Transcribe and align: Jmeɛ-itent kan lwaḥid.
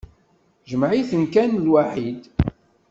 Jmeɛ-itent 0.71 1.31
kan 1.33 1.51
lwaḥid. 1.65 2.21